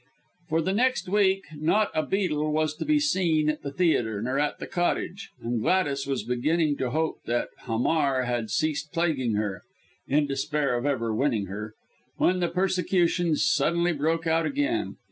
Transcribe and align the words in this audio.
For 0.49 0.63
the 0.63 0.73
next 0.73 1.07
week 1.07 1.45
not 1.55 1.91
a 1.93 2.01
beetle 2.03 2.51
was 2.51 2.73
to 2.77 2.85
be 2.85 2.99
seen 2.99 3.49
at 3.49 3.61
the 3.61 3.71
theatre 3.71 4.19
nor 4.19 4.39
at 4.39 4.57
the 4.57 4.65
Cottage; 4.65 5.29
and 5.39 5.61
Gladys 5.61 6.07
was 6.07 6.23
beginning 6.23 6.75
to 6.77 6.89
hope 6.89 7.17
that 7.27 7.49
Hamar 7.65 8.23
had 8.23 8.49
ceased 8.49 8.91
plaguing 8.91 9.35
her 9.35 9.61
(in 10.07 10.25
despair 10.25 10.75
of 10.75 10.87
ever 10.87 11.13
winning 11.13 11.45
her), 11.45 11.75
when 12.17 12.39
the 12.39 12.49
persecutions 12.49 13.45
suddenly 13.45 13.91
broke 13.93 14.25
out 14.25 14.47
again. 14.47 14.95